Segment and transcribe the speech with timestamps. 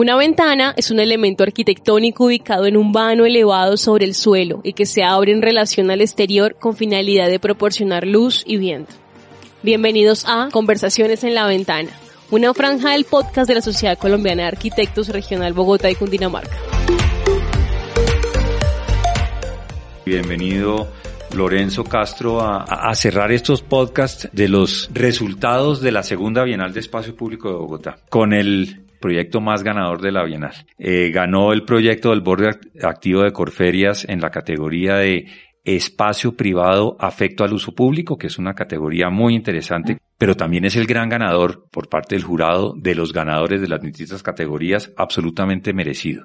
[0.00, 4.74] Una ventana es un elemento arquitectónico ubicado en un vano elevado sobre el suelo y
[4.74, 8.94] que se abre en relación al exterior con finalidad de proporcionar luz y viento.
[9.60, 11.90] Bienvenidos a Conversaciones en la Ventana,
[12.30, 16.56] una franja del podcast de la Sociedad Colombiana de Arquitectos Regional Bogotá y Cundinamarca.
[20.06, 20.92] Bienvenido
[21.34, 26.78] Lorenzo Castro a, a, cerrar estos podcasts de los resultados de la segunda Bienal de
[26.78, 30.54] Espacio Público de Bogotá con el proyecto más ganador de la Bienal.
[30.78, 32.50] Eh, ganó el proyecto del borde
[32.82, 35.26] activo de Corferias en la categoría de
[35.64, 40.76] espacio privado afecto al uso público, que es una categoría muy interesante, pero también es
[40.76, 45.74] el gran ganador por parte del jurado de los ganadores de las distintas categorías, absolutamente
[45.74, 46.24] merecido.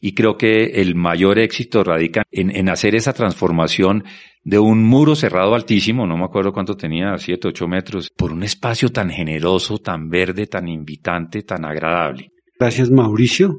[0.00, 4.04] Y creo que el mayor éxito radica en, en hacer esa transformación
[4.44, 8.42] de un muro cerrado altísimo, no me acuerdo cuánto tenía, siete, ocho metros, por un
[8.42, 12.28] espacio tan generoso, tan verde, tan invitante, tan agradable.
[12.58, 13.56] Gracias Mauricio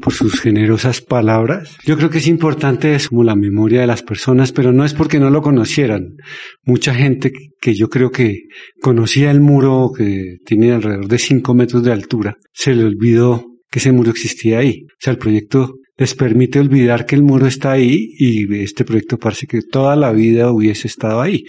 [0.00, 1.76] por sus generosas palabras.
[1.84, 4.94] Yo creo que es importante es como la memoria de las personas, pero no es
[4.94, 6.16] porque no lo conocieran.
[6.64, 8.42] Mucha gente que yo creo que
[8.80, 13.78] conocía el muro que tiene alrededor de cinco metros de altura, se le olvidó que
[13.78, 14.84] ese muro existía ahí.
[14.84, 19.18] O sea, el proyecto les permite olvidar que el muro está ahí y este proyecto
[19.18, 21.44] parece que toda la vida hubiese estado ahí.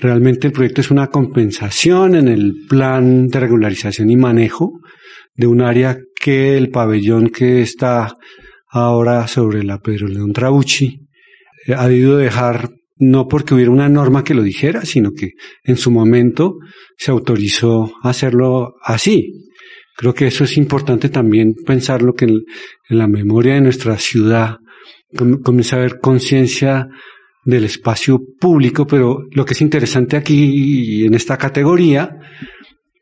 [0.00, 4.80] Realmente el proyecto es una compensación en el plan de regularización y manejo
[5.36, 8.16] de un área que el pabellón que está
[8.68, 11.06] ahora sobre la Pedro León Trabucci
[11.68, 15.76] eh, ha debido dejar no porque hubiera una norma que lo dijera, sino que en
[15.76, 16.56] su momento
[16.96, 19.47] se autorizó hacerlo así.
[19.98, 22.44] Creo que eso es importante también pensarlo que en,
[22.88, 24.58] en la memoria de nuestra ciudad
[25.42, 26.88] comienza a haber conciencia
[27.44, 32.16] del espacio público, pero lo que es interesante aquí y en esta categoría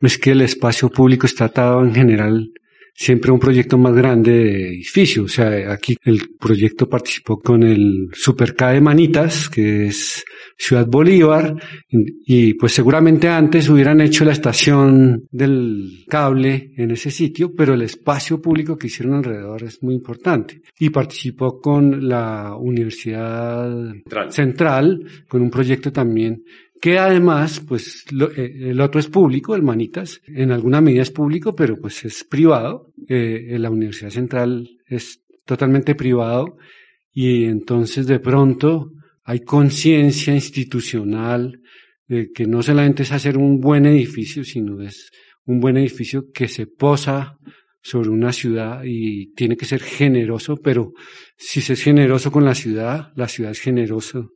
[0.01, 2.51] es que el espacio público está atado en general
[2.97, 5.25] siempre un proyecto más grande de edificio.
[5.25, 10.25] O sea, aquí el proyecto participó con el Superca de Manitas, que es
[10.57, 11.55] Ciudad Bolívar,
[11.91, 17.83] y pues seguramente antes hubieran hecho la estación del cable en ese sitio, pero el
[17.83, 20.62] espacio público que hicieron alrededor es muy importante.
[20.79, 23.71] Y participó con la Universidad
[24.05, 26.43] Central, Central con un proyecto también
[26.81, 28.04] que además, pues
[28.37, 32.25] eh, el otro es público, el Manitas, en alguna medida es público, pero pues es
[32.25, 32.92] privado.
[33.09, 36.59] Eh, la Universidad Central es totalmente privado.
[37.12, 38.92] Y entonces de pronto
[39.25, 41.60] hay conciencia institucional
[42.06, 45.10] de que no solamente es hacer un buen edificio, sino es
[45.44, 47.38] un buen edificio que se posa
[47.82, 50.93] sobre una ciudad y tiene que ser generoso, pero
[51.37, 54.32] si se es generoso con la ciudad, la ciudad es generoso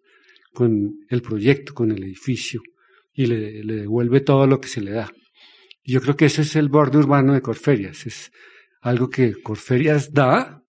[0.53, 2.63] con el proyecto, con el edificio,
[3.13, 5.11] y le, devuelve todo lo que se le da.
[5.85, 8.31] Yo creo que ese es el borde urbano de Corferias, es
[8.81, 10.63] algo que Corferias da,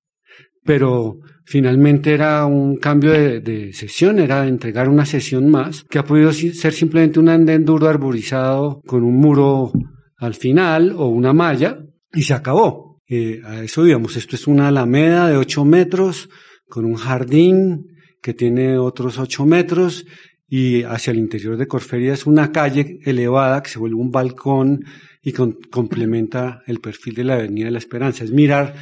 [0.63, 6.31] pero finalmente era un cambio de, sesión, era entregar una sesión más, que ha podido
[6.33, 9.71] ser simplemente un andén duro arborizado con un muro
[10.17, 11.79] al final o una malla,
[12.13, 12.99] y se acabó.
[13.07, 16.29] Eh, a eso digamos, esto es una alameda de ocho metros,
[16.67, 17.87] con un jardín
[18.21, 20.05] que tiene otros ocho metros,
[20.47, 24.83] y hacia el interior de Corferia es una calle elevada que se vuelve un balcón
[25.23, 28.25] y complementa el perfil de la Avenida de la Esperanza.
[28.25, 28.75] Es mirar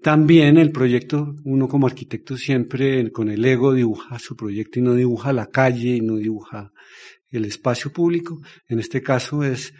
[0.00, 4.94] también el proyecto, uno como arquitecto siempre con el ego dibuja su proyecto y no
[4.94, 6.70] dibuja la calle y no dibuja
[7.28, 8.40] el espacio público.
[8.68, 9.74] En este caso es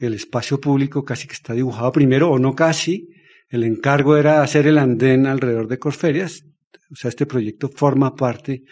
[0.00, 3.10] el espacio público casi que está dibujado primero o no casi.
[3.48, 6.44] El encargo era hacer el andén alrededor de Corferias.
[6.90, 8.62] O sea, este proyecto forma parte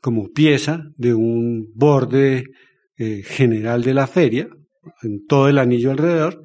[0.00, 2.44] como pieza de un borde
[2.96, 4.48] eh, general de la feria,
[5.02, 6.42] en todo el anillo alrededor,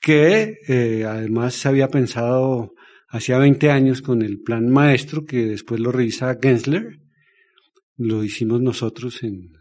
[0.00, 2.74] que eh, además se había pensado
[3.08, 7.00] hacía 20 años con el plan maestro que después lo revisa Gensler.
[7.96, 9.52] Lo hicimos nosotros en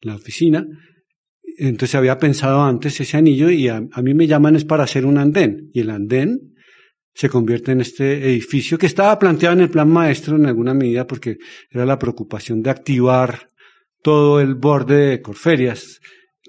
[0.00, 0.66] la oficina.
[1.56, 5.06] Entonces había pensado antes ese anillo y a, a, mí me llaman es para hacer
[5.06, 5.70] un andén.
[5.72, 6.53] Y el andén
[7.14, 11.06] se convierte en este edificio que estaba planteado en el plan maestro en alguna medida
[11.06, 11.38] porque
[11.70, 13.48] era la preocupación de activar
[14.02, 16.00] todo el borde de Corferias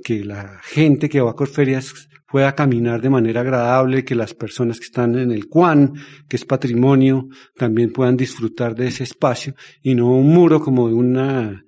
[0.04, 4.80] que la gente que va a Corferias pueda caminar de manera agradable, que las personas
[4.80, 5.94] que están en el Cuan,
[6.28, 10.96] que es patrimonio, también puedan disfrutar de ese espacio y no un muro como de
[10.96, 11.64] una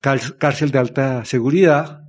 [0.00, 2.00] cárcel de alta seguridad,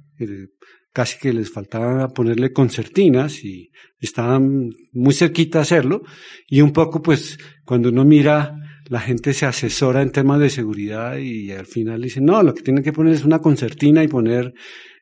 [0.92, 6.02] casi que les faltaba ponerle concertinas y estaban muy cerquita a hacerlo
[6.48, 8.56] y un poco pues cuando uno mira
[8.90, 12.64] la gente se asesora en temas de seguridad y al final dicen, no, lo que
[12.64, 14.52] tienen que poner es una concertina y poner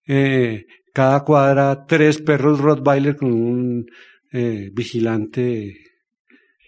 [0.05, 3.85] eh, cada cuadra tres perros Rottweiler con un
[4.33, 5.77] eh, vigilante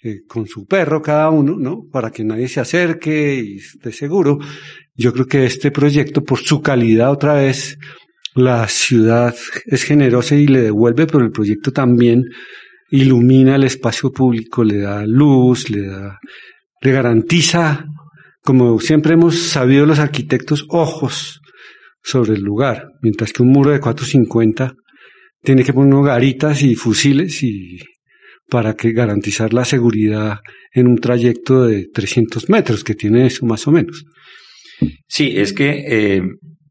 [0.01, 1.89] eh, con su perro cada uno, ¿no?
[1.91, 4.39] Para que nadie se acerque y esté seguro.
[4.95, 7.77] Yo creo que este proyecto, por su calidad otra vez,
[8.35, 9.35] la ciudad
[9.65, 12.25] es generosa y le devuelve, pero el proyecto también
[12.91, 16.19] ilumina el espacio público, le da luz, le da,
[16.81, 17.85] le garantiza,
[18.41, 21.41] como siempre hemos sabido los arquitectos, ojos
[22.01, 24.73] sobre el lugar, mientras que un muro de 450
[25.41, 27.79] tiene que poner garitas y fusiles y
[28.49, 30.39] para que garantizar la seguridad
[30.73, 34.05] en un trayecto de 300 metros que tiene eso más o menos.
[35.07, 36.21] Sí, es que eh,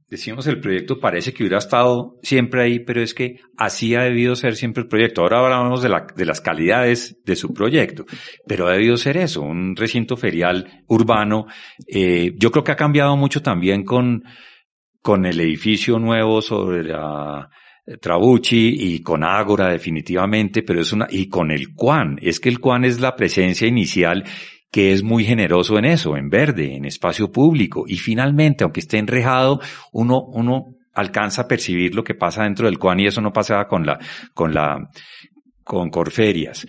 [0.09, 4.35] decimos el proyecto parece que hubiera estado siempre ahí, pero es que así ha debido
[4.37, 5.23] ser siempre el proyecto.
[5.23, 8.05] Ahora hablamos de, la, de las calidades de su proyecto,
[8.47, 11.47] pero ha debido ser eso, un recinto ferial urbano.
[11.87, 14.25] Eh, yo creo que ha cambiado mucho también con,
[15.03, 17.49] con el edificio nuevo sobre la
[18.01, 22.19] Trabucci y con Ágora definitivamente, pero es una, y con el Cuan.
[22.21, 24.25] Es que el Cuan es la presencia inicial
[24.71, 27.85] que es muy generoso en eso, en verde, en espacio público.
[27.87, 29.61] Y finalmente, aunque esté enrejado,
[29.93, 33.67] uno, uno alcanza a percibir lo que pasa dentro del Cuan y eso no pasaba
[33.69, 33.99] con la,
[34.35, 34.91] con la,
[35.63, 36.67] con Corferias.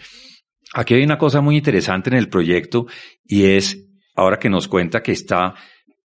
[0.74, 2.86] Aquí hay una cosa muy interesante en el proyecto
[3.26, 5.56] y es, ahora que nos cuenta que está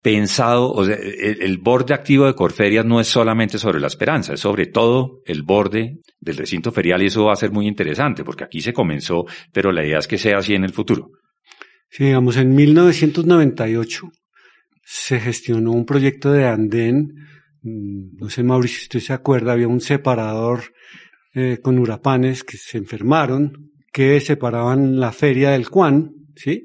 [0.01, 4.39] pensado, o sea, el, borde activo de Corferias no es solamente sobre la esperanza, es
[4.39, 8.43] sobre todo el borde del recinto ferial y eso va a ser muy interesante porque
[8.43, 11.11] aquí se comenzó, pero la idea es que sea así en el futuro.
[11.91, 14.09] Sí, digamos, en 1998
[14.81, 17.15] se gestionó un proyecto de andén,
[17.63, 20.61] mm, no sé Mauricio si usted se acuerda, había un separador
[21.33, 26.63] eh, con hurapanes que se enfermaron, que separaban la feria del Juan, ¿sí?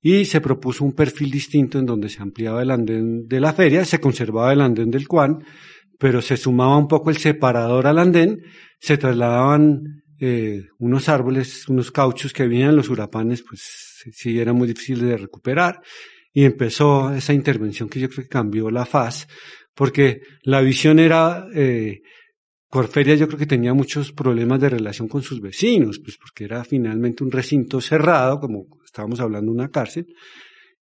[0.00, 3.84] y se propuso un perfil distinto en donde se ampliaba el andén de la feria,
[3.84, 5.44] se conservaba el andén del Cuan,
[5.98, 8.40] pero se sumaba un poco el separador al andén,
[8.80, 14.68] se trasladaban eh, unos árboles, unos cauchos que venían los hurapanes, pues sí era muy
[14.68, 15.80] difícil de recuperar,
[16.32, 19.26] y empezó esa intervención que yo creo que cambió la faz,
[19.74, 22.00] porque la visión era eh,
[22.68, 26.64] Corferia yo creo que tenía muchos problemas de relación con sus vecinos, pues porque era
[26.64, 30.06] finalmente un recinto cerrado, como estábamos hablando una cárcel,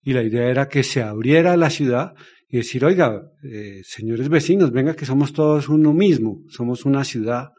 [0.02, 2.14] y la idea era que se abriera la ciudad
[2.48, 7.50] y decir, oiga, eh, señores vecinos, venga que somos todos uno mismo, somos una ciudad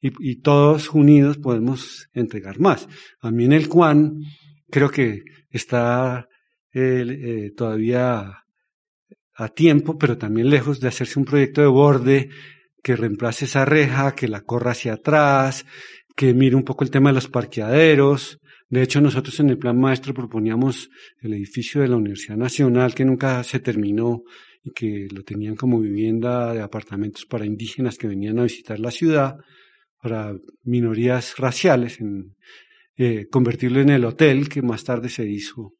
[0.00, 2.88] y, todos unidos podemos entregar más.
[3.20, 4.20] A mí en el Cuan
[4.70, 6.28] creo que está
[6.72, 8.44] eh, todavía
[9.34, 12.28] a tiempo, pero también lejos de hacerse un proyecto de borde
[12.82, 15.64] que reemplace esa reja, que la corra hacia atrás,
[16.16, 18.40] que mire un poco el tema de los parqueaderos.
[18.68, 20.90] De hecho, nosotros en el plan maestro proponíamos
[21.20, 24.22] el edificio de la Universidad Nacional, que nunca se terminó
[24.62, 28.90] y que lo tenían como vivienda de apartamentos para indígenas que venían a visitar la
[28.90, 29.36] ciudad,
[30.00, 32.36] para minorías raciales, en,
[32.96, 35.74] eh, convertirlo en el hotel que más tarde se hizo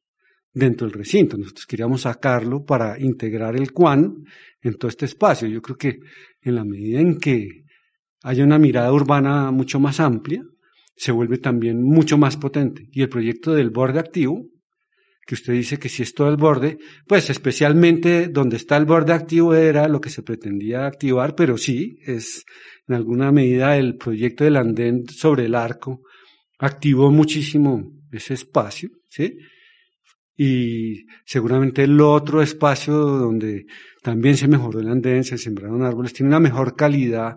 [0.52, 1.36] dentro del recinto.
[1.36, 4.24] Nosotros queríamos sacarlo para integrar el Cuan
[4.62, 5.48] en todo este espacio.
[5.48, 5.98] Yo creo que
[6.40, 7.64] en la medida en que
[8.22, 10.42] haya una mirada urbana mucho más amplia,
[10.96, 12.88] se vuelve también mucho más potente.
[12.90, 14.46] Y el proyecto del borde activo,
[15.28, 19.12] que usted dice que si es todo el borde, pues especialmente donde está el borde
[19.12, 22.46] activo era lo que se pretendía activar, pero sí, es
[22.86, 26.00] en alguna medida el proyecto del andén sobre el arco
[26.58, 29.36] activó muchísimo ese espacio, ¿sí?
[30.34, 33.66] y seguramente el otro espacio donde
[34.02, 37.36] también se mejoró el andén, se sembraron árboles, tiene una mejor calidad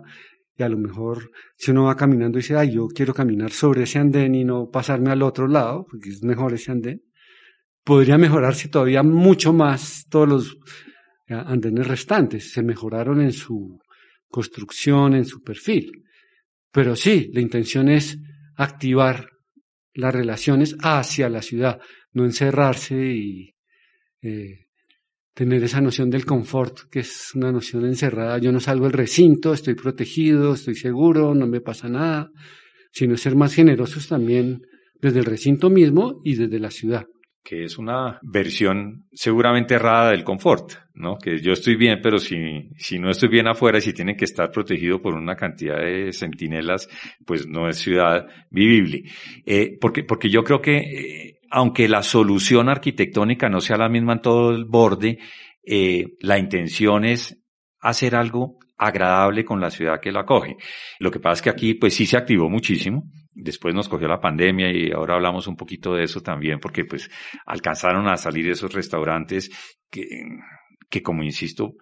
[0.56, 3.82] y a lo mejor si uno va caminando y dice, ay, yo quiero caminar sobre
[3.82, 7.02] ese andén y no pasarme al otro lado, porque es mejor ese andén,
[7.84, 10.58] podría mejorarse todavía mucho más todos los
[11.28, 13.80] eh, andenes restantes, se mejoraron en su
[14.28, 16.04] construcción, en su perfil.
[16.70, 18.18] Pero sí, la intención es
[18.56, 19.28] activar
[19.94, 21.80] las relaciones hacia la ciudad,
[22.12, 23.54] no encerrarse y
[24.22, 24.66] eh,
[25.34, 28.38] tener esa noción del confort, que es una noción encerrada.
[28.38, 32.30] Yo no salgo del recinto, estoy protegido, estoy seguro, no me pasa nada,
[32.90, 34.62] sino ser más generosos también
[35.00, 37.06] desde el recinto mismo y desde la ciudad.
[37.42, 41.18] Que es una versión seguramente errada del confort, ¿no?
[41.18, 44.50] Que yo estoy bien, pero si, si no estoy bien afuera, si tienen que estar
[44.50, 46.88] protegido por una cantidad de centinelas,
[47.26, 49.04] pues no es ciudad vivible.
[49.44, 54.14] Eh, porque, porque yo creo que, eh, aunque la solución arquitectónica no sea la misma
[54.14, 55.18] en todo el borde,
[55.64, 57.42] eh, la intención es
[57.80, 60.56] hacer algo agradable con la ciudad que la acoge.
[61.00, 63.04] Lo que pasa es que aquí, pues sí se activó muchísimo
[63.34, 67.10] Después nos cogió la pandemia y ahora hablamos un poquito de eso también porque pues
[67.46, 69.50] alcanzaron a salir esos restaurantes
[69.90, 70.06] que,
[70.90, 71.74] que como insisto,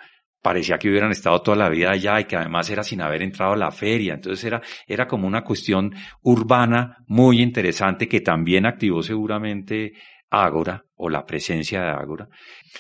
[0.43, 3.53] parecía que hubieran estado toda la vida allá y que además era sin haber entrado
[3.53, 4.15] a la feria.
[4.15, 9.93] Entonces era, era como una cuestión urbana muy interesante que también activó seguramente
[10.31, 12.29] Ágora o la presencia de Ágora.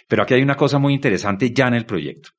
[0.09, 2.31] Pero aquí hay una cosa muy interesante ya en el proyecto.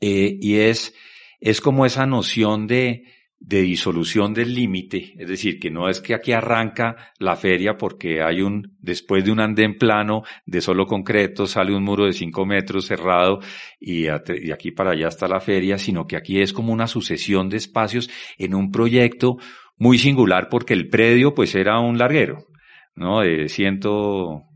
[0.00, 0.94] Eh, y es,
[1.38, 3.04] es como esa noción de,
[3.40, 8.22] de disolución del límite, es decir, que no es que aquí arranca la feria porque
[8.22, 12.44] hay un, después de un andén plano de solo concreto, sale un muro de cinco
[12.44, 13.40] metros cerrado
[13.80, 17.48] y, y aquí para allá está la feria, sino que aquí es como una sucesión
[17.48, 19.38] de espacios en un proyecto
[19.78, 22.46] muy singular porque el predio pues era un larguero,
[22.94, 23.20] ¿no?
[23.20, 24.49] De ciento,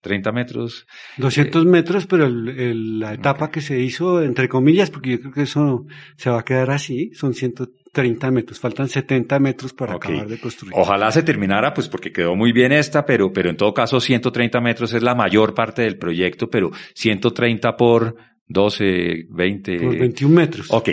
[0.00, 0.86] 30 metros.
[1.18, 5.42] 200 eh, metros, pero la etapa que se hizo, entre comillas, porque yo creo que
[5.42, 5.86] eso
[6.16, 10.74] se va a quedar así, son 130 metros, faltan 70 metros para acabar de construir.
[10.76, 14.60] Ojalá se terminara, pues porque quedó muy bien esta, pero, pero en todo caso 130
[14.60, 19.80] metros es la mayor parte del proyecto, pero 130 por 12, 20.
[19.80, 20.66] Por 21 metros.
[20.70, 20.90] Ok.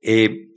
[0.00, 0.48] Eh,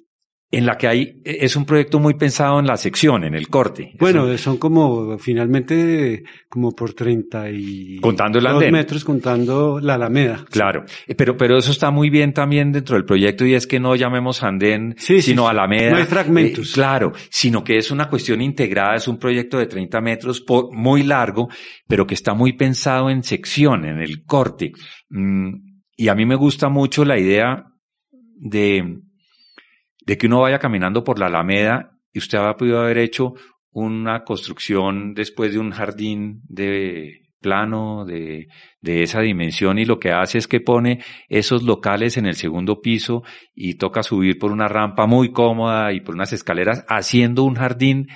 [0.51, 3.93] en la que hay, es un proyecto muy pensado en la sección, en el corte.
[3.99, 7.99] Bueno, son como, finalmente, como por 30 y...
[7.99, 8.71] Contando el andén.
[8.71, 10.45] metros, contando la alameda.
[10.49, 13.95] Claro, pero, pero eso está muy bien también dentro del proyecto y es que no
[13.95, 15.91] llamemos andén, sino alameda.
[15.91, 16.71] No hay fragmentos.
[16.71, 20.73] Eh, claro, sino que es una cuestión integrada, es un proyecto de 30 metros, por,
[20.75, 21.49] muy largo,
[21.87, 24.71] pero que está muy pensado en sección, en el corte.
[25.09, 27.65] Mm, y a mí me gusta mucho la idea
[28.39, 28.99] de,
[30.05, 33.33] de que uno vaya caminando por la Alameda y usted ha podido haber hecho
[33.71, 38.47] una construcción después de un jardín de plano de,
[38.81, 42.81] de esa dimensión y lo que hace es que pone esos locales en el segundo
[42.81, 47.55] piso y toca subir por una rampa muy cómoda y por unas escaleras haciendo un
[47.55, 48.07] jardín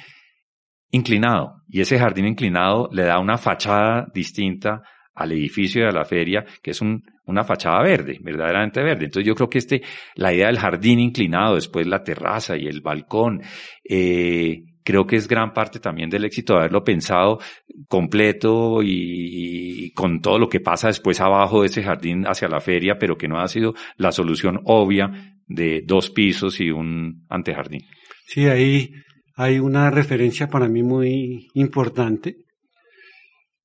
[0.92, 1.62] inclinado.
[1.68, 4.84] Y ese jardín inclinado le da una fachada distinta
[5.16, 9.06] al edificio de la feria, que es un, una fachada verde, verdaderamente verde.
[9.06, 9.82] Entonces yo creo que este,
[10.16, 13.42] la idea del jardín inclinado, después la terraza y el balcón,
[13.88, 17.40] eh, creo que es gran parte también del éxito de haberlo pensado
[17.88, 22.98] completo y, con todo lo que pasa después abajo de ese jardín hacia la feria,
[23.00, 27.82] pero que no ha sido la solución obvia de dos pisos y un antejardín.
[28.26, 28.92] Sí, ahí
[29.36, 32.38] hay una referencia para mí muy importante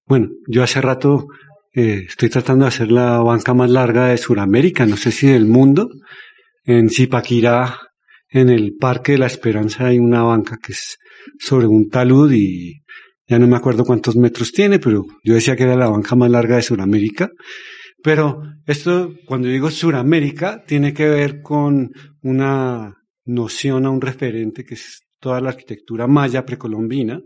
[0.08, 1.28] bueno, yo hace rato
[1.74, 5.46] eh, estoy tratando de hacer la banca más larga de Sudamérica, no sé si del
[5.46, 5.90] mundo.
[6.64, 7.78] En Zipaquirá,
[8.30, 10.98] en el Parque de la Esperanza, hay una banca que es
[11.38, 12.82] sobre un talud y
[13.26, 16.30] ya no me acuerdo cuántos metros tiene, pero yo decía que era la banca más
[16.30, 17.30] larga de Sudamérica.
[18.02, 21.90] Pero esto, cuando digo Sudamérica, tiene que ver con
[22.22, 27.20] una noción a un referente que es toda la arquitectura maya precolombina,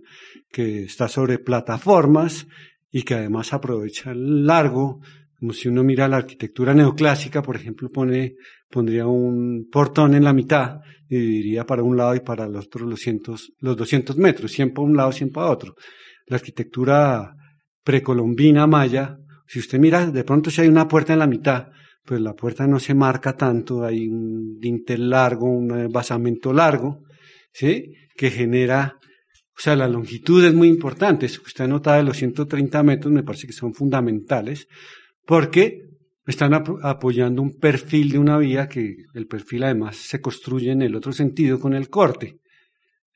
[0.51, 2.47] que está sobre plataformas
[2.93, 5.01] y que además aprovecha el largo,
[5.41, 8.37] como si uno mira la arquitectura neoclásica, por ejemplo, pone,
[8.71, 12.89] pondría un portón en la mitad y dividiría para un lado y para los otros
[12.89, 15.75] los, cientos, los 200 metros, 100 para un lado, 100 para otro.
[16.27, 17.35] La arquitectura
[17.83, 21.69] precolombina maya, si usted mira, de pronto si hay una puerta en la mitad,
[22.05, 27.05] pues la puerta no se marca tanto, hay un dintel largo, un basamento largo,
[27.53, 27.95] ¿sí?
[28.17, 28.99] Que genera
[29.62, 31.26] sea, la longitud es muy importante.
[31.26, 34.66] Eso que usted nota de los 130 metros me parece que son fundamentales
[35.25, 35.83] porque
[36.26, 40.95] están apoyando un perfil de una vía que el perfil además se construye en el
[40.95, 42.38] otro sentido con el corte.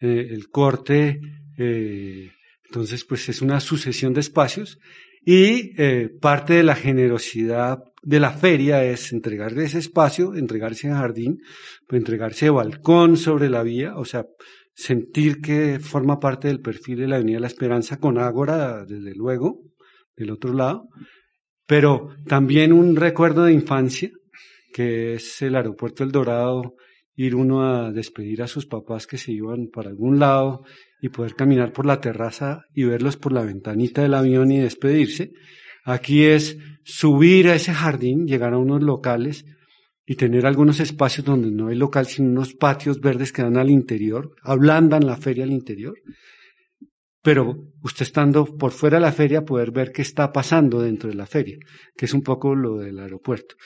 [0.00, 1.20] Eh, el corte,
[1.56, 2.30] eh,
[2.64, 4.78] entonces, pues es una sucesión de espacios
[5.24, 11.40] y eh, parte de la generosidad de la feria es entregarle ese espacio, entregarse jardín,
[11.90, 14.26] entregarse balcón sobre la vía, o sea,
[14.76, 19.62] sentir que forma parte del perfil de la Avenida La Esperanza con Ágora, desde luego,
[20.14, 20.88] del otro lado,
[21.66, 24.10] pero también un recuerdo de infancia,
[24.74, 26.74] que es el aeropuerto El Dorado,
[27.14, 30.64] ir uno a despedir a sus papás que se iban para algún lado
[31.00, 35.32] y poder caminar por la terraza y verlos por la ventanita del avión y despedirse.
[35.84, 39.46] Aquí es subir a ese jardín, llegar a unos locales
[40.06, 43.70] y tener algunos espacios donde no hay local, sino unos patios verdes que dan al
[43.70, 45.94] interior, ablandan la feria al interior.
[47.22, 51.16] pero usted estando por fuera de la feria poder ver qué está pasando dentro de
[51.16, 51.58] la feria,
[51.96, 53.56] que es un poco lo del aeropuerto.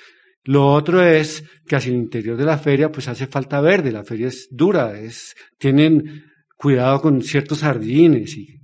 [0.44, 4.02] Lo otro es que hacia el interior de la feria pues hace falta verde, la
[4.02, 6.24] feria es dura, es, tienen
[6.56, 8.60] cuidado con ciertos jardines y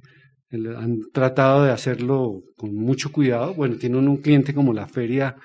[0.50, 3.52] han tratado de hacerlo con mucho cuidado.
[3.54, 5.37] Bueno, tienen un cliente como la feria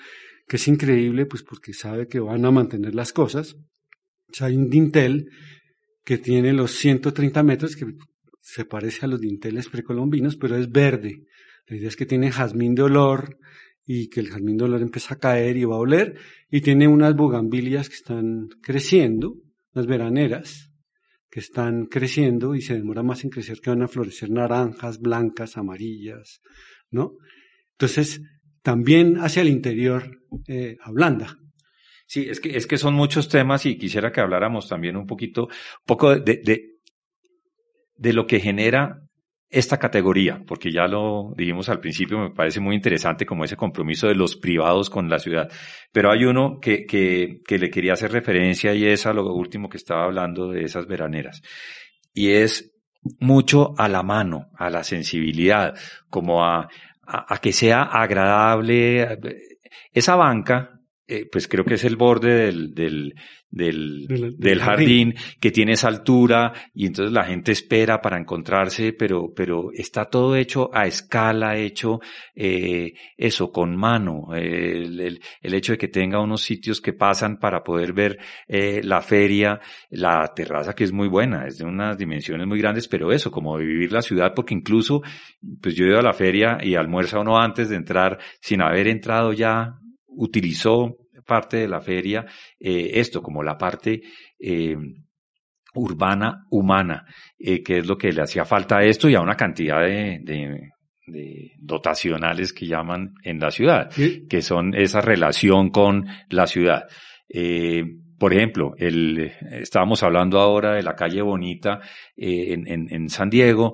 [0.52, 3.56] que es increíble pues porque sabe que van a mantener las cosas.
[4.42, 5.30] hay un dintel
[6.04, 7.86] que tiene los 130 metros que
[8.42, 11.24] se parece a los dinteles precolombinos, pero es verde.
[11.68, 13.38] La idea es que tiene jazmín de olor
[13.86, 16.18] y que el jazmín de olor empieza a caer y va a oler.
[16.50, 19.36] Y tiene unas bugambilias que están creciendo,
[19.74, 20.70] unas veraneras
[21.30, 25.56] que están creciendo y se demora más en crecer que van a florecer naranjas, blancas,
[25.56, 26.42] amarillas,
[26.90, 27.14] ¿no?
[27.72, 28.20] Entonces,
[28.62, 30.78] también hacia el interior eh.
[32.06, 35.46] Sí, es que, es que son muchos temas y quisiera que habláramos también un poquito,
[35.46, 36.76] un poco de, de,
[37.96, 39.02] de lo que genera
[39.50, 44.08] esta categoría, porque ya lo dijimos al principio, me parece muy interesante como ese compromiso
[44.08, 45.50] de los privados con la ciudad.
[45.92, 49.68] Pero hay uno que, que, que le quería hacer referencia y es a lo último
[49.70, 51.42] que estaba hablando de esas veraneras.
[52.14, 52.74] Y es
[53.20, 55.76] mucho a la mano, a la sensibilidad,
[56.10, 56.70] como a,
[57.12, 59.20] a, que sea agradable.
[59.94, 60.81] Esa banca,
[61.12, 63.16] eh, pues creo que es el borde del, del,
[63.50, 69.34] del, del, jardín, que tiene esa altura y entonces la gente espera para encontrarse, pero,
[69.36, 72.00] pero está todo hecho a escala, hecho
[72.34, 74.34] eh, eso, con mano.
[74.34, 79.02] el, el, hecho de que tenga unos sitios que pasan para poder ver eh, la
[79.02, 83.32] feria, la terraza que es muy buena, es de unas dimensiones muy grandes, pero eso,
[83.32, 85.02] como de vivir la ciudad, porque incluso,
[85.62, 88.88] pues yo he ido a la feria y almuerza uno antes de entrar, sin haber
[88.88, 89.76] entrado ya
[90.08, 92.26] utilizó parte de la feria
[92.60, 94.02] eh, esto como la parte
[94.40, 94.76] eh,
[95.74, 97.06] urbana humana,
[97.40, 100.20] eh, que es lo que le hacía falta a esto y a una cantidad de,
[100.24, 100.70] de,
[101.08, 103.90] de dotacionales que llaman en la ciudad,
[104.30, 106.88] que son esa relación con la ciudad.
[108.20, 111.80] por ejemplo, el, estábamos hablando ahora de la calle Bonita
[112.18, 113.74] en, en, en, San Diego,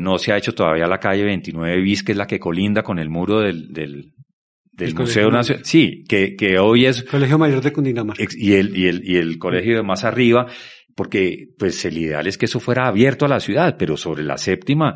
[0.00, 2.98] no se ha hecho todavía la calle 29 bis, que es la que colinda con
[2.98, 4.12] el muro del, del,
[4.80, 5.64] del Museo Nacional.
[5.64, 7.04] Sí, que, que hoy es.
[7.04, 8.24] Colegio Mayor de Cundinamarca.
[8.36, 10.46] Y el, y el, y el colegio de más arriba,
[10.96, 14.38] porque pues el ideal es que eso fuera abierto a la ciudad, pero sobre la
[14.38, 14.94] séptima,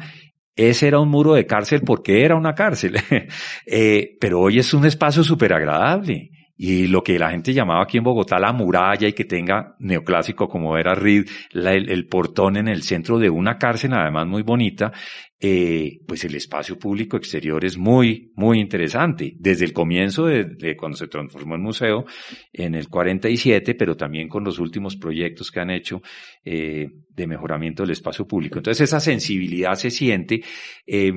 [0.56, 2.96] ese era un muro de cárcel porque era una cárcel.
[3.66, 6.30] eh, pero hoy es un espacio súper agradable.
[6.56, 10.48] Y lo que la gente llamaba aquí en Bogotá la muralla y que tenga neoclásico
[10.48, 14.92] como era Reed, el, portón en el centro de una cárcel además muy bonita,
[15.40, 19.34] eh, pues el espacio público exterior es muy, muy interesante.
[19.36, 22.04] Desde el comienzo de, cuando se transformó en museo,
[22.52, 26.02] en el 47, pero también con los últimos proyectos que han hecho
[26.44, 28.58] eh, de mejoramiento del espacio público.
[28.58, 30.40] Entonces esa sensibilidad se siente.
[30.86, 31.12] Eh,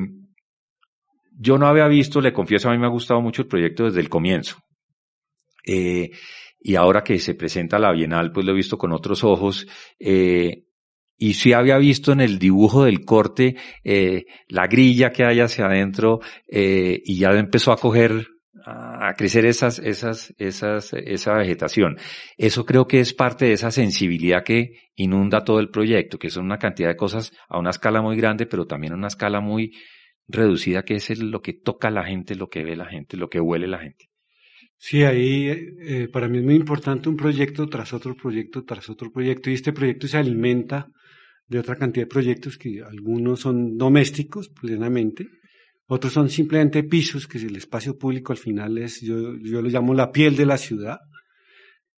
[1.40, 4.00] yo no había visto, le confieso, a mí me ha gustado mucho el proyecto desde
[4.00, 4.58] el comienzo.
[5.68, 6.12] Eh,
[6.60, 9.68] y ahora que se presenta la Bienal, pues lo he visto con otros ojos.
[10.00, 10.64] Eh,
[11.18, 15.66] y sí había visto en el dibujo del corte eh, la grilla que hay hacia
[15.66, 18.28] adentro y ya empezó a coger
[18.64, 21.98] a crecer esas, esas, esas, esa vegetación.
[22.38, 26.46] Eso creo que es parte de esa sensibilidad que inunda todo el proyecto, que son
[26.46, 29.72] una cantidad de cosas a una escala muy grande, pero también a una escala muy
[30.28, 33.40] reducida, que es lo que toca la gente, lo que ve la gente, lo que
[33.40, 34.07] huele la gente.
[34.80, 39.12] Sí, ahí eh, para mí es muy importante un proyecto tras otro proyecto tras otro
[39.12, 40.88] proyecto y este proyecto se alimenta
[41.48, 45.28] de otra cantidad de proyectos que algunos son domésticos plenamente,
[45.88, 49.94] otros son simplemente pisos, que el espacio público al final es, yo, yo lo llamo
[49.94, 50.98] la piel de la ciudad,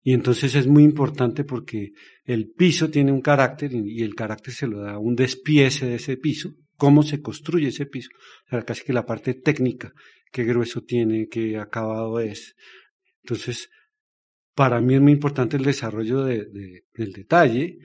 [0.02, 1.92] y entonces es muy importante porque
[2.24, 6.16] el piso tiene un carácter y el carácter se lo da un despiece de ese
[6.18, 8.10] piso, cómo se construye ese piso,
[8.46, 9.92] o sea, casi que la parte técnica,
[10.32, 12.54] qué grueso tiene, qué acabado es.
[13.22, 13.70] Entonces,
[14.54, 17.78] para mí es muy importante el desarrollo de, de, del detalle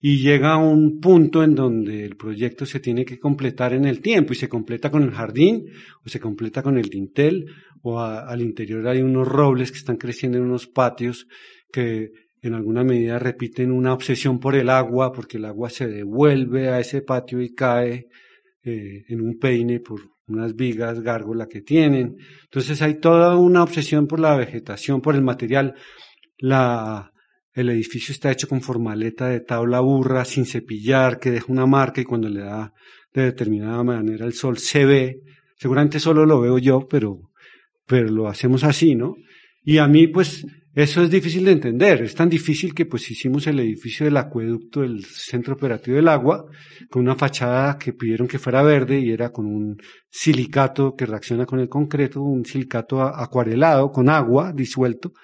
[0.00, 4.00] y llega a un punto en donde el proyecto se tiene que completar en el
[4.00, 5.64] tiempo y se completa con el jardín
[6.04, 7.46] o se completa con el dintel
[7.82, 11.26] o al interior hay unos robles que están creciendo en unos patios
[11.72, 12.10] que
[12.42, 16.78] en alguna medida repiten una obsesión por el agua porque el agua se devuelve a
[16.78, 18.06] ese patio y cae
[18.66, 22.16] eh, en un peine por unas vigas gárgola que tienen.
[22.42, 25.76] Entonces hay toda una obsesión por la vegetación, por el material.
[26.38, 27.12] La,
[27.52, 32.00] el edificio está hecho con formaleta de tabla burra, sin cepillar, que deja una marca
[32.00, 32.72] y cuando le da
[33.14, 35.20] de determinada manera el sol se ve.
[35.56, 37.30] Seguramente solo lo veo yo, pero,
[37.86, 39.14] pero lo hacemos así, ¿no?
[39.62, 40.44] Y a mí, pues,
[40.76, 42.02] Eso es difícil de entender.
[42.02, 46.44] Es tan difícil que pues hicimos el edificio del acueducto del Centro Operativo del Agua
[46.90, 49.78] con una fachada que pidieron que fuera verde y era con un
[50.10, 55.14] silicato que reacciona con el concreto, un silicato acuarelado con agua disuelto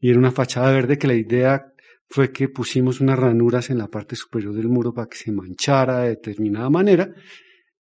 [0.00, 1.64] y era una fachada verde que la idea
[2.08, 6.00] fue que pusimos unas ranuras en la parte superior del muro para que se manchara
[6.00, 7.08] de determinada manera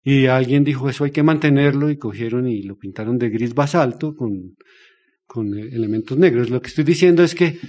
[0.03, 4.17] y alguien dijo eso hay que mantenerlo y cogieron y lo pintaron de gris basalto
[4.17, 4.57] con
[5.29, 6.51] con elementos negros.
[6.51, 7.61] Lo que estoy diciendo es que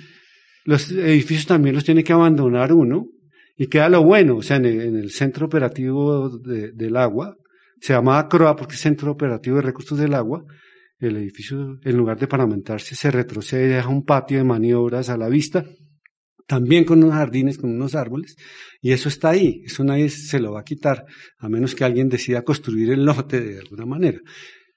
[0.64, 3.06] los edificios también los tiene que abandonar uno
[3.56, 7.36] y queda lo bueno, o sea, en el, centro operativo del agua,
[7.82, 10.46] se llamaba CROA porque es Centro Operativo de Recursos del Agua,
[11.00, 15.28] el edificio, en lugar de paramentarse, se retrocede, deja un patio de maniobras a la
[15.28, 15.66] vista,
[16.48, 18.38] también con unos jardines, con unos árboles,
[18.82, 21.06] y eso está ahí, eso nadie se lo va a quitar,
[21.38, 24.20] a menos que alguien decida construir el lote de alguna manera.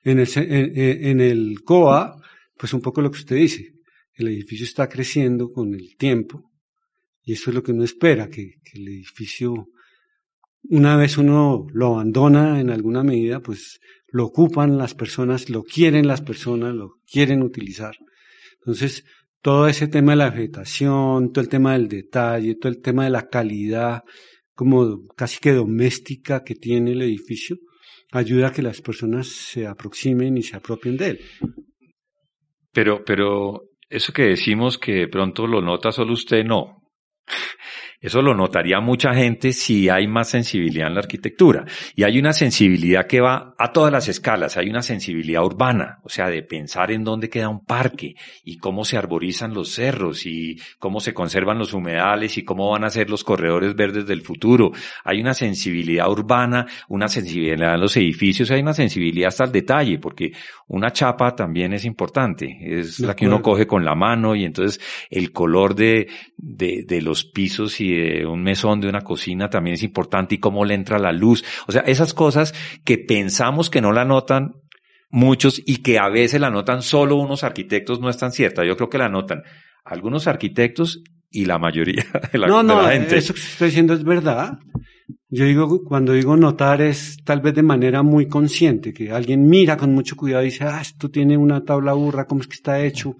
[0.03, 2.21] En el, en el COA,
[2.63, 3.73] pues un poco lo que usted dice,
[4.15, 6.53] el edificio está creciendo con el tiempo
[7.25, 9.67] y eso es lo que uno espera, que, el edificio,
[10.69, 16.07] una vez uno lo abandona en alguna medida, pues lo ocupan las personas, lo quieren
[16.07, 17.97] las personas, lo quieren utilizar.
[18.61, 19.03] Entonces,
[19.41, 23.11] todo ese tema de la vegetación, todo el tema del detalle, todo el tema de
[23.11, 24.05] la calidad,
[24.55, 27.57] como casi que doméstica que tiene el edificio,
[28.13, 31.21] ayuda a que las personas se aproximen y se apropien de él.
[32.73, 36.83] Pero, pero eso que decimos que de pronto lo nota solo usted, no.
[38.03, 41.65] Eso lo notaría mucha gente si hay más sensibilidad en la arquitectura.
[41.95, 44.57] Y hay una sensibilidad que va a todas las escalas.
[44.57, 48.85] Hay una sensibilidad urbana, o sea, de pensar en dónde queda un parque y cómo
[48.85, 53.09] se arborizan los cerros y cómo se conservan los humedales y cómo van a ser
[53.09, 54.73] los corredores verdes del futuro.
[55.05, 60.01] Hay una sensibilidad urbana, una sensibilidad en los edificios, hay una sensibilidad hasta el detalle,
[60.01, 60.33] porque
[60.67, 62.59] una chapa también es importante.
[62.61, 67.01] Es la que uno coge con la mano y entonces el color de, de, de
[67.01, 67.92] los pisos y
[68.27, 71.45] un mesón, de una cocina también es importante y cómo le entra la luz.
[71.67, 74.53] O sea, esas cosas que pensamos que no la notan
[75.11, 78.67] muchos y que a veces la notan solo unos arquitectos no están ciertas.
[78.67, 79.43] Yo creo que la notan
[79.85, 83.19] algunos arquitectos y la mayoría de la, no, no, gente.
[83.19, 84.59] Eso que estoy diciendo es verdad.
[85.29, 89.77] Yo digo, cuando digo notar es tal vez de manera muy consciente, que alguien mira
[89.77, 92.85] con mucho cuidado y dice, ah, esto tiene una tabla burra, ¿cómo es que está
[92.85, 93.17] hecho?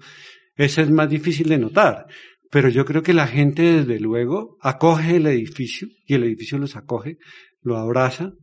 [0.55, 2.05] Eso es más difícil de notar.
[2.53, 6.75] Pero yo creo que la gente, desde luego, acoge el edificio y el edificio los
[6.75, 7.17] acoge,
[7.63, 8.33] lo abraza,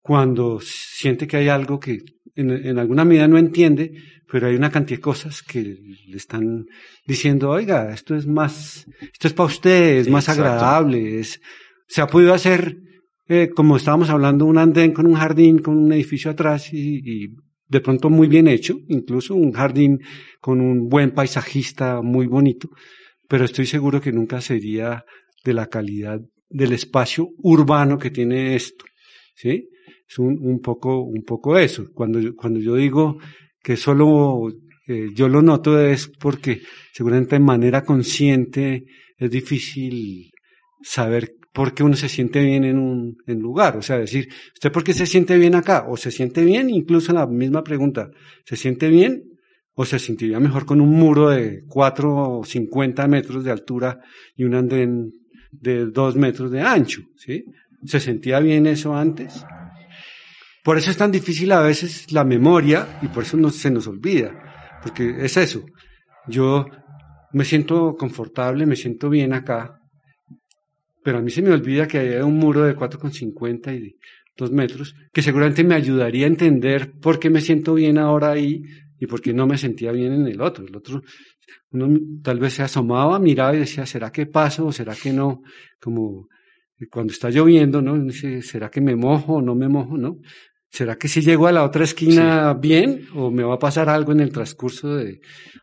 [0.00, 1.98] cuando siente que hay algo que
[2.36, 3.94] en, alguna medida no entiende,
[4.30, 6.66] pero hay una cantidad de cosas que le están
[7.04, 11.40] diciendo, oiga, esto es más, esto es para usted, es más agradable, es,
[11.88, 12.76] se ha podido hacer,
[13.26, 17.34] eh, como estábamos hablando, un andén con un jardín, con un edificio atrás y, y
[17.66, 20.00] de pronto muy bien hecho, incluso un jardín
[20.40, 22.70] con un buen paisajista muy bonito
[23.32, 25.06] pero estoy seguro que nunca sería
[25.42, 28.84] de la calidad del espacio urbano que tiene esto.
[29.34, 29.70] ¿sí?
[30.06, 31.86] Es un, poco, un poco eso.
[31.94, 33.16] Cuando yo, cuando yo digo
[33.62, 34.50] que solo
[34.86, 36.60] eh, yo lo noto es porque
[36.92, 38.84] seguramente de manera consciente
[39.16, 40.30] es difícil
[40.82, 43.78] saber por qué uno se siente bien en un lugar.
[43.78, 45.86] O sea, decir, ¿usted por qué se siente bien acá?
[45.88, 48.10] O se siente bien, incluso en la misma pregunta,
[48.44, 49.31] ¿se siente bien?
[49.74, 54.00] O se sentiría mejor con un muro de 4 o 50 metros de altura
[54.36, 55.10] y un andén
[55.50, 57.44] de 2 metros de ancho, ¿sí?
[57.84, 59.44] ¿Se sentía bien eso antes?
[60.62, 63.86] Por eso es tan difícil a veces la memoria y por eso no se nos
[63.86, 65.64] olvida, porque es eso.
[66.28, 66.66] Yo
[67.32, 69.80] me siento confortable, me siento bien acá,
[71.02, 73.96] pero a mí se me olvida que hay un muro de 4,50 y
[74.36, 78.62] 2 metros, que seguramente me ayudaría a entender por qué me siento bien ahora ahí
[79.02, 80.64] y porque no me sentía bien en el otro.
[80.64, 81.02] El otro,
[81.72, 85.42] uno tal vez se asomaba, miraba y decía, ¿será que paso o será que no?
[85.80, 86.28] Como
[86.88, 88.12] cuando está lloviendo, ¿no?
[88.12, 90.18] ¿será que me mojo o no me mojo, no?
[90.70, 94.12] ¿Será que si llego a la otra esquina bien o me va a pasar algo
[94.12, 95.20] en el transcurso de,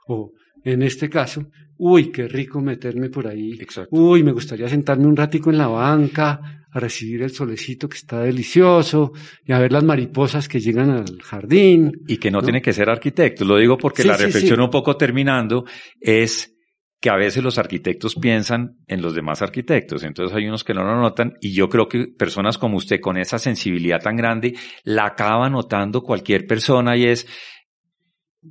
[0.09, 0.33] o
[0.65, 1.47] en este caso,
[1.77, 3.53] uy, qué rico meterme por ahí.
[3.53, 3.95] Exacto.
[3.95, 8.21] Uy, me gustaría sentarme un ratico en la banca, a recibir el solecito que está
[8.21, 9.11] delicioso
[9.45, 11.91] y a ver las mariposas que llegan al jardín.
[12.07, 13.45] Y que no, tiene que ser arquitecto.
[13.45, 15.65] Lo digo porque la reflexión un poco terminando
[15.99, 16.55] es
[17.01, 20.83] que a veces los arquitectos piensan en los demás arquitectos, entonces hay unos que no
[20.83, 25.05] lo notan y yo creo que personas como usted con esa sensibilidad tan grande la
[25.05, 27.25] acaba notando cualquier persona y es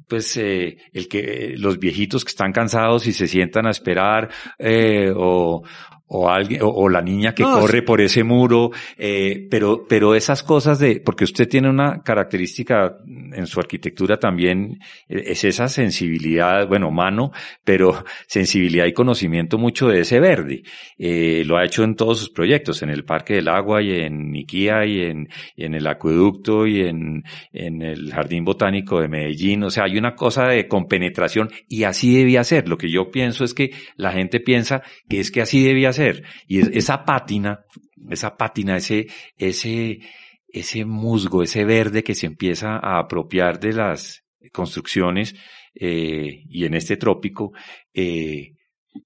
[0.07, 5.13] pues eh, el que los viejitos que están cansados y se sientan a esperar eh,
[5.15, 5.63] o,
[6.09, 10.79] o alguien, o, la niña que corre por ese muro, eh, pero, pero esas cosas
[10.79, 16.91] de, porque usted tiene una característica en su arquitectura también, eh, es esa sensibilidad, bueno,
[16.91, 17.31] mano,
[17.63, 20.63] pero sensibilidad y conocimiento mucho de ese verde.
[20.99, 24.33] Eh, lo ha hecho en todos sus proyectos, en el Parque del Agua y en
[24.33, 29.63] Niquía y en, en el acueducto y en, en el Jardín Botánico de Medellín.
[29.63, 32.67] O sea, hay una cosa de compenetración y así debía ser.
[32.67, 35.98] Lo que yo pienso es que la gente piensa que es que así debía ser
[36.47, 37.61] y esa pátina,
[38.11, 39.07] esa pátina, ese,
[39.37, 40.01] ese,
[40.49, 45.35] ese musgo, ese verde que se empieza a apropiar de las construcciones,
[45.75, 47.53] eh, y en este trópico,
[47.95, 48.55] eh,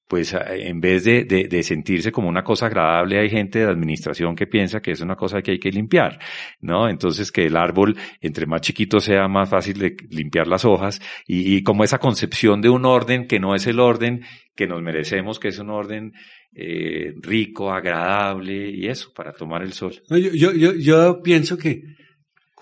[0.06, 4.46] pues en vez de, de, sentirse como una cosa agradable, hay gente de administración que
[4.46, 6.18] piensa que es una cosa que hay que limpiar,
[6.60, 6.88] ¿no?
[6.88, 11.62] Entonces que el árbol, entre más chiquito sea, más fácil de limpiar las hojas y,
[11.62, 14.22] como esa concepción de un orden que no es el orden
[14.54, 16.12] que nos merecemos, que es un orden
[16.54, 19.94] eh, rico, agradable y eso, para tomar el sol.
[20.10, 21.82] yo, yo, yo, yo pienso que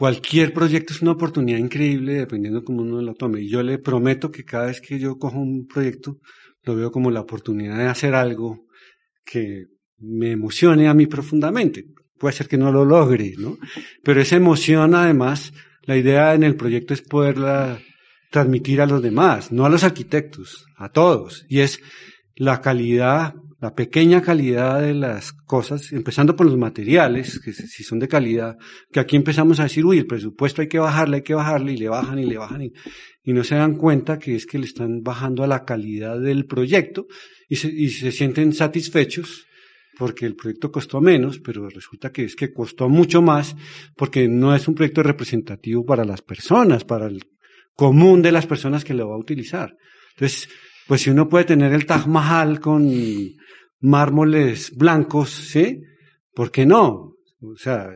[0.01, 3.43] cualquier proyecto es una oportunidad increíble dependiendo cómo uno lo tome.
[3.43, 6.17] Y yo le prometo que cada vez que yo cojo un proyecto,
[6.63, 8.67] lo veo como la oportunidad de hacer algo
[9.25, 9.67] que
[9.99, 11.87] me emocione a mí profundamente.
[12.19, 13.59] Puede ser que no lo logre, ¿no?
[14.03, 17.79] Pero esa emoción, además, la idea en el proyecto es poderla
[18.31, 21.47] transmitir a los demás, no a los arquitectos, a todos.
[21.49, 21.81] Y es
[22.37, 27.99] la calidad, la pequeña calidad de las cosas, empezando por los materiales, que si son
[27.99, 28.57] de calidad,
[28.91, 31.77] que aquí empezamos a decir, uy, el presupuesto hay que bajarle, hay que bajarle, y
[31.77, 32.73] le bajan y le bajan, y,
[33.33, 37.07] no se dan cuenta que es que le están bajando a la calidad del proyecto
[37.49, 39.47] y se, y se sienten satisfechos
[39.97, 43.55] porque el proyecto costó menos, pero resulta que es que costó mucho más
[43.95, 47.23] porque no es un proyecto representativo para las personas, para el
[47.77, 49.77] común de las personas que lo va a utilizar.
[50.15, 50.49] Entonces,
[50.89, 52.89] pues si uno puede tener el Taj Mahal con
[53.81, 55.83] mármoles blancos, ¿sí?
[56.35, 57.17] ¿Por qué no?
[57.43, 57.91] O sea,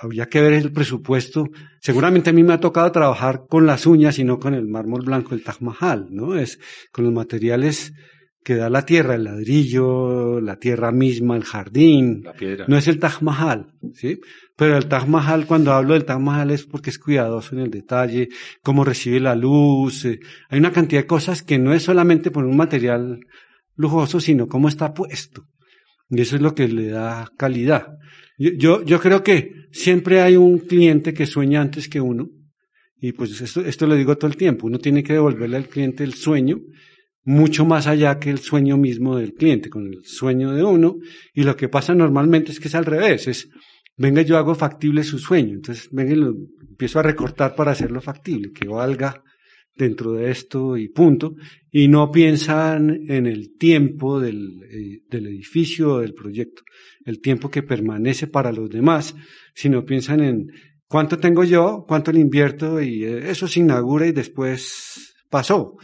[0.00, 1.48] habría que ver el presupuesto.
[1.80, 5.04] Seguramente a mí me ha tocado trabajar con las uñas y no con el mármol
[5.04, 6.36] blanco del Taj Mahal, ¿no?
[6.36, 6.58] Es
[6.92, 7.92] con los materiales
[8.44, 12.22] que da la tierra, el ladrillo, la tierra misma, el jardín.
[12.24, 12.64] La piedra.
[12.66, 14.20] No es el Taj Mahal, ¿sí?
[14.56, 17.70] Pero el Taj Mahal, cuando hablo del Taj Mahal es porque es cuidadoso en el
[17.70, 18.28] detalle,
[18.62, 20.04] cómo recibe la luz.
[20.04, 23.20] Eh, hay una cantidad de cosas que no es solamente por un material
[23.78, 25.46] lujoso, sino cómo está puesto.
[26.10, 27.86] Y eso es lo que le da calidad.
[28.36, 32.28] Yo, yo, creo que siempre hay un cliente que sueña antes que uno.
[33.00, 34.66] Y pues esto, esto lo digo todo el tiempo.
[34.66, 36.58] Uno tiene que devolverle al cliente el sueño
[37.28, 40.96] mucho más allá que el sueño mismo del cliente, con el sueño de uno.
[41.34, 43.50] Y lo que pasa normalmente es que es al revés, es,
[43.98, 45.56] venga, yo hago factible su sueño.
[45.56, 49.22] Entonces, venga, empiezo a recortar para hacerlo factible, que valga
[49.78, 51.36] dentro de esto y punto.
[51.70, 56.62] Y no piensan en el tiempo del, eh, del edificio o del proyecto,
[57.04, 59.14] el tiempo que permanece para los demás,
[59.54, 60.52] sino piensan en
[60.86, 65.76] cuánto tengo yo, cuánto le invierto y eh, eso se inaugura y después pasó.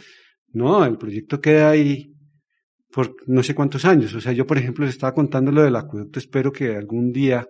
[0.51, 2.11] No, el proyecto queda ahí
[2.91, 4.13] por no sé cuántos años.
[4.13, 6.19] O sea, yo, por ejemplo, les estaba contando lo del acueducto.
[6.19, 7.47] Espero que algún día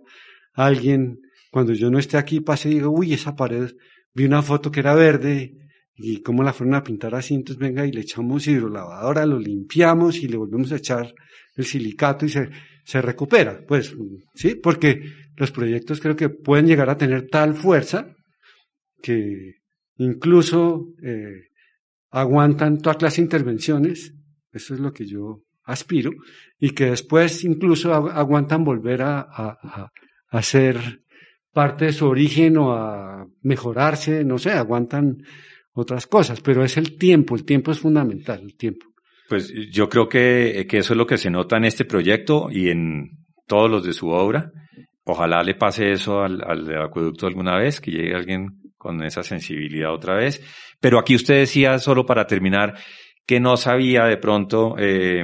[0.54, 1.20] alguien,
[1.52, 3.72] cuando yo no esté aquí, pase y diga, uy, esa pared,
[4.14, 5.65] vi una foto que era verde
[5.98, 7.36] y cómo la fueron a pintar así.
[7.36, 11.14] Entonces, venga y le echamos hidrolavadora, lo limpiamos y le volvemos a echar
[11.56, 12.50] el silicato y se,
[12.84, 13.62] se recupera.
[13.68, 13.96] Pues,
[14.34, 15.02] sí, porque
[15.36, 18.16] los proyectos creo que pueden llegar a tener tal fuerza
[19.02, 19.56] que
[19.98, 21.50] incluso eh,
[22.12, 24.14] aguantan toda clase de intervenciones,
[24.52, 26.12] eso es lo que yo aspiro,
[26.60, 31.02] y que después incluso aguantan volver a, a, ser
[31.52, 35.18] parte de su origen o a mejorarse, no sé, aguantan
[35.76, 38.88] otras cosas, pero es el tiempo, el tiempo es fundamental, el tiempo.
[39.30, 42.70] Pues yo creo que, que eso es lo que se nota en este proyecto y
[42.70, 44.52] en todos los de su obra.
[45.04, 49.94] Ojalá le pase eso al, al acueducto alguna vez, que llegue alguien con esa sensibilidad
[49.94, 50.42] otra vez.
[50.80, 52.76] Pero aquí usted decía, solo para terminar,
[53.26, 55.24] que no sabía de pronto, eh,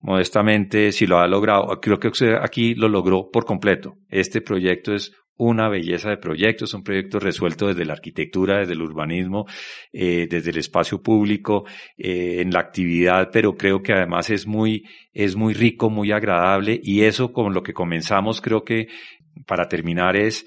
[0.00, 1.80] modestamente, si lo ha logrado.
[1.80, 3.96] Creo que usted aquí lo logró por completo.
[4.08, 8.74] Este proyecto es una belleza de proyecto, es un proyecto resuelto desde la arquitectura, desde
[8.74, 9.46] el urbanismo,
[9.92, 11.64] eh, desde el espacio público,
[11.96, 16.78] eh, en la actividad, pero creo que además es muy, es muy rico, muy agradable
[16.82, 18.88] y eso con lo que comenzamos creo que
[19.46, 20.46] para terminar es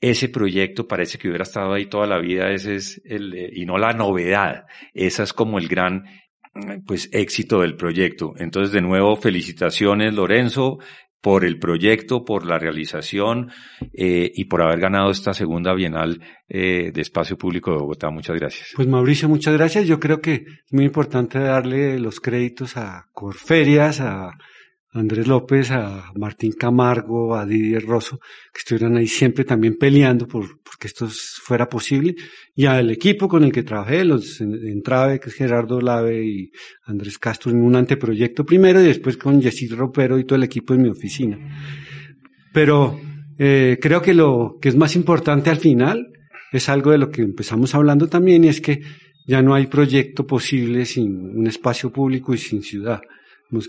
[0.00, 3.64] ese proyecto parece que hubiera estado ahí toda la vida, ese es el, eh, y
[3.64, 4.66] no la novedad.
[4.92, 6.04] Esa es como el gran,
[6.86, 8.34] pues, éxito del proyecto.
[8.36, 10.78] Entonces, de nuevo, felicitaciones, Lorenzo,
[11.26, 13.50] por el proyecto, por la realización
[13.92, 18.10] eh, y por haber ganado esta segunda Bienal eh, de Espacio Público de Bogotá.
[18.10, 18.68] Muchas gracias.
[18.76, 19.88] Pues Mauricio, muchas gracias.
[19.88, 24.38] Yo creo que es muy importante darle los créditos a Corferias, a
[24.98, 28.18] Andrés López, a Martín Camargo, a Didier Rosso,
[28.52, 32.14] que estuvieran ahí siempre también peleando por, que esto fuera posible,
[32.54, 36.50] y al equipo con el que trabajé, los en, Trave, que es Gerardo Lave y
[36.84, 40.74] Andrés Castro, en un anteproyecto primero y después con Yesid Ropero y todo el equipo
[40.74, 41.38] en mi oficina.
[42.52, 42.98] Pero
[43.38, 46.12] eh, creo que lo que es más importante al final
[46.52, 48.80] es algo de lo que empezamos hablando también y es que
[49.26, 53.00] ya no hay proyecto posible sin un espacio público y sin ciudad.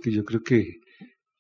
[0.02, 0.82] que yo creo que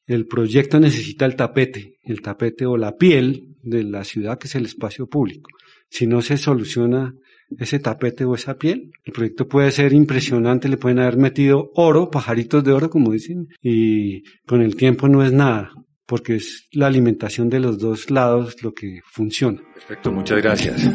[0.07, 4.55] el proyecto necesita el tapete, el tapete o la piel de la ciudad que es
[4.55, 5.49] el espacio público.
[5.89, 7.13] Si no se soluciona
[7.57, 12.09] ese tapete o esa piel, el proyecto puede ser impresionante, le pueden haber metido oro,
[12.09, 15.71] pajaritos de oro, como dicen, y con el tiempo no es nada,
[16.05, 19.61] porque es la alimentación de los dos lados lo que funciona.
[19.73, 20.89] Perfecto, muchas gracias.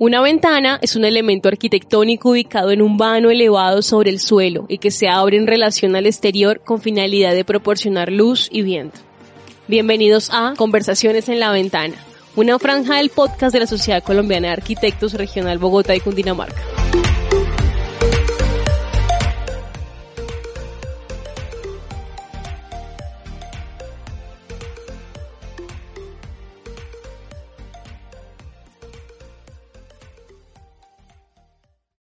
[0.00, 4.78] Una ventana es un elemento arquitectónico ubicado en un vano elevado sobre el suelo y
[4.78, 9.00] que se abre en relación al exterior con finalidad de proporcionar luz y viento.
[9.66, 11.96] Bienvenidos a Conversaciones en la Ventana,
[12.36, 16.77] una franja del podcast de la Sociedad Colombiana de Arquitectos Regional Bogotá y Cundinamarca.